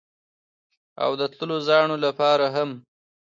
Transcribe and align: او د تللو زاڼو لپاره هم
او 1.03 1.11
د 1.19 1.21
تللو 1.35 1.57
زاڼو 1.67 1.97
لپاره 2.05 2.45
هم 2.55 2.69